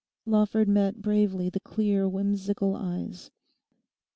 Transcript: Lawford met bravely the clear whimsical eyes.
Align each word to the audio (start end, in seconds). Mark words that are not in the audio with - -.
Lawford 0.25 0.67
met 0.67 0.99
bravely 1.03 1.47
the 1.47 1.59
clear 1.59 2.09
whimsical 2.09 2.75
eyes. 2.75 3.29